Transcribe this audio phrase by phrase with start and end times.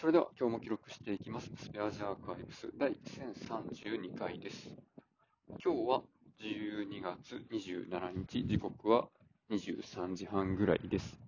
[0.00, 1.50] それでは今日も記録していきます。
[1.62, 4.70] スペアージアーカイブス第1032回です。
[5.62, 6.00] 今日は
[6.40, 9.08] 12月27日、時刻は
[9.50, 11.18] 23時半ぐらいです。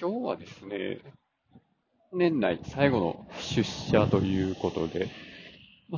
[0.00, 1.00] 今日はですね、
[2.14, 5.10] 年内最後の出社ということで、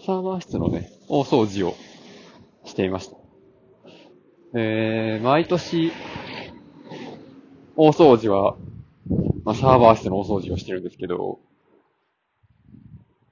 [0.05, 1.77] サーバー室のね、大掃除を
[2.65, 3.17] していました。
[4.59, 5.93] えー、毎年、
[7.77, 8.57] 大掃除は、
[9.51, 11.41] まあ、サーバー室の大掃除をしてるんですけど、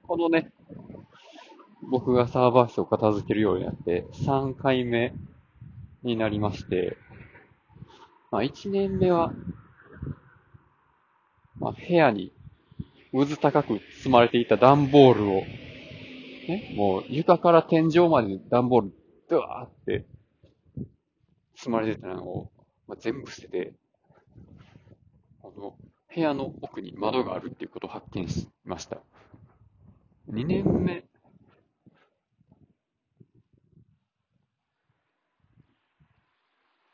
[0.05, 0.51] このね、
[1.89, 5.13] 僕がサーバー室を片付けるようになって3回目
[6.03, 6.97] になりまして、
[8.31, 9.31] まあ、1年目は、
[11.57, 12.33] まあ、部屋に
[13.13, 15.35] うず高く積まれていた段ボールを、
[16.49, 18.91] ね、もう床から天井まで段ボール、
[19.29, 20.05] ドワーって
[21.55, 22.51] 積まれてたのを、
[22.89, 23.73] まあ、全部捨てて、
[25.41, 25.77] この
[26.13, 28.97] 部屋の奥に窓があるっていうことを発見しました。
[30.31, 31.03] 2年目、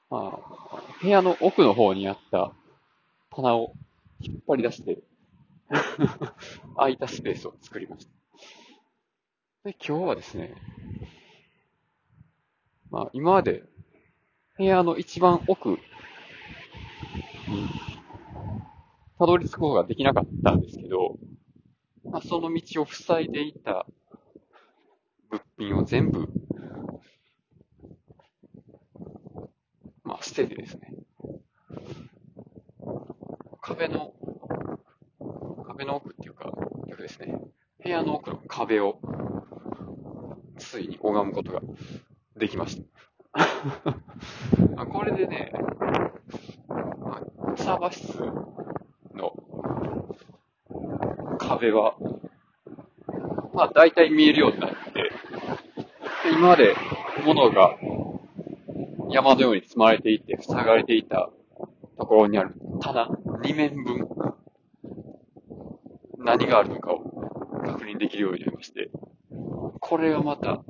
[0.10, 2.52] まあ、部屋の奥の方にあった
[3.32, 3.74] 棚を
[4.20, 5.02] 引っ張り出して、
[6.76, 8.12] 空いたスペースを作りました。
[9.64, 10.56] で、今日はですね、
[12.92, 13.64] まあ、今まで
[14.58, 15.78] 部屋の一番奥に
[19.18, 21.18] たどり着くことができなかったんですけど、
[22.04, 23.86] まあ、その道を塞いでいた
[25.30, 26.28] 物品を全部、
[30.04, 30.94] まあ、捨ててですね、
[33.62, 34.14] 壁の、
[35.66, 36.52] 壁の奥っていうか、
[36.88, 37.40] 逆ですね、
[37.84, 39.00] 部屋の奥の壁を、
[40.58, 41.62] ついに拝むことが
[42.38, 42.82] できまし
[43.34, 43.38] た。
[44.76, 45.52] まあこれでね、
[46.68, 47.22] ま
[47.54, 48.55] あ、サーバー室の
[51.48, 51.96] 壁は、
[53.54, 55.12] まあ大体見えるようになって、で
[56.32, 56.76] 今まで
[57.24, 57.78] 物が
[59.10, 61.30] 山のように積まれていて、塞がれていた
[61.98, 64.08] ところにある棚2面分、
[66.18, 67.00] 何があるのかを
[67.66, 68.90] 確認できるようになりまして、
[69.80, 70.64] これがまた、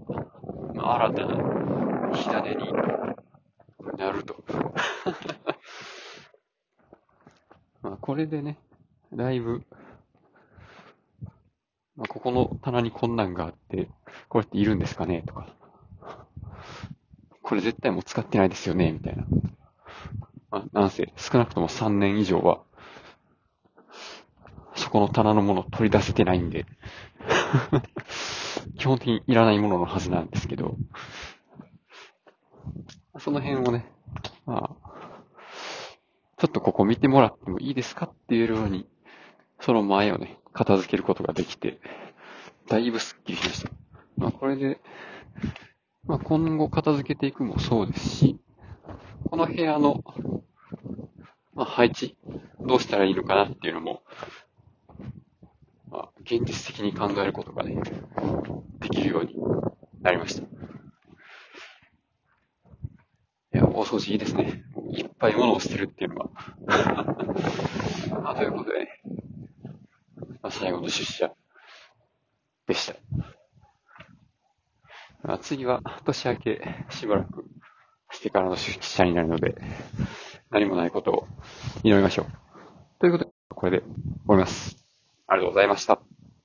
[0.73, 1.35] まあ新たな
[2.13, 2.73] 火種に
[3.97, 4.43] なると。
[7.81, 8.57] まあこれでね、
[9.13, 9.63] だいぶ、
[11.97, 13.89] まあ、ここの棚にこんなんがあって、
[14.27, 15.47] これっているんですかねとか。
[17.41, 19.23] これ絶対もう使ってないですよねみたいな。
[20.49, 22.61] まあ、なんせ、少なくとも3年以上は、
[24.75, 26.65] そこの棚のものを取り出せてないんで、
[28.77, 30.75] 基本的にいらないもののはずなんですけど、
[33.19, 33.89] その辺をね、
[34.45, 34.85] まあ、
[36.37, 38.87] ちょっとここ見てもらってもいいですかっていうように、
[39.61, 41.79] その前をね、片付けることができて、
[42.67, 43.71] だいぶスッキリしました。
[44.15, 44.79] まあこれで、
[46.05, 48.39] まあ今後片付けていくもそうですし、
[49.29, 50.01] この部屋の、
[51.53, 52.17] まあ配置、
[52.61, 54.01] どうしたらいいのかなっていうのも、
[55.91, 57.75] まあ現実的に考えることがね、
[58.79, 59.35] できるように
[60.01, 60.43] なりました。
[60.43, 60.47] い
[63.57, 64.63] や、大掃除いいですね。
[64.91, 66.29] いっぱい物を捨てるっていうのは。
[68.23, 69.01] まあということでね、
[70.47, 71.31] あ、最後の出社
[72.67, 72.95] でした。
[75.23, 77.45] まあ、次は年明けしばらく
[78.11, 79.55] してからの出社になるので、
[80.51, 81.27] 何もないことを
[81.83, 82.25] 祈りましょう。
[82.99, 83.89] ということで、これで終
[84.27, 84.77] わります。
[85.27, 85.99] ありがとうございました。